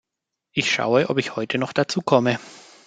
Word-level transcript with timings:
Ich 0.51 0.71
schaue, 0.73 1.11
ob 1.11 1.19
ich 1.19 1.35
heute 1.35 1.59
noch 1.59 1.73
dazukomme. 1.73 2.39